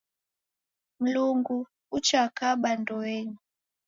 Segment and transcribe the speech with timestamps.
[0.99, 1.57] Mlungu
[1.97, 3.37] uchakaba ndoenyi.